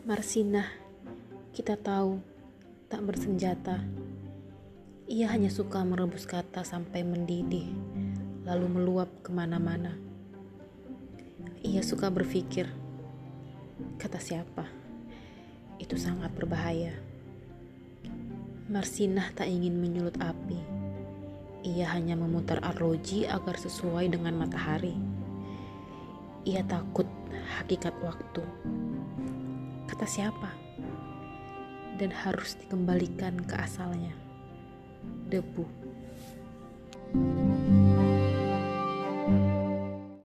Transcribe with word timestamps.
Marsinah, 0.00 0.64
kita 1.52 1.76
tahu, 1.76 2.24
tak 2.88 3.04
bersenjata. 3.04 3.84
Ia 5.04 5.28
hanya 5.28 5.52
suka 5.52 5.84
merebus 5.84 6.24
kata 6.24 6.64
sampai 6.64 7.04
mendidih, 7.04 7.68
lalu 8.48 8.80
meluap 8.80 9.12
ke 9.20 9.28
mana-mana. 9.28 9.92
Ia 11.60 11.84
suka 11.84 12.08
berpikir, 12.08 12.64
kata 14.00 14.16
siapa? 14.16 14.64
Itu 15.76 16.00
sangat 16.00 16.32
berbahaya. 16.32 16.96
Marsinah 18.72 19.36
tak 19.36 19.52
ingin 19.52 19.76
menyulut 19.76 20.16
api. 20.16 20.64
Ia 21.76 21.92
hanya 21.92 22.16
memutar 22.16 22.56
arloji 22.64 23.28
agar 23.28 23.60
sesuai 23.60 24.16
dengan 24.16 24.32
matahari. 24.40 24.96
Ia 26.48 26.64
takut 26.64 27.04
hakikat 27.60 27.92
waktu 28.00 28.40
kata 30.00 30.16
siapa 30.16 30.48
dan 32.00 32.08
harus 32.08 32.56
dikembalikan 32.56 33.36
ke 33.44 33.52
asalnya 33.52 34.16
debu. 35.28 35.68
thank 37.12 37.36
you 37.36 37.49